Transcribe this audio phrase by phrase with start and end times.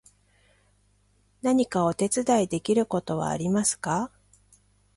[1.43, 4.09] 何かお手伝いできることはありますか？